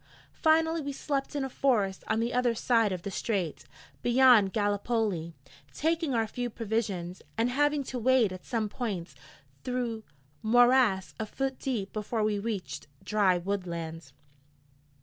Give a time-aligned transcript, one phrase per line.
[0.41, 3.65] Finally we slept in a forest on the other side of the strait,
[4.01, 5.35] beyond Gallipoli,
[5.75, 9.13] taking our few provisions, and having to wade at some points
[9.63, 10.03] through
[10.41, 14.11] morass a foot deep before we reached dry woodland.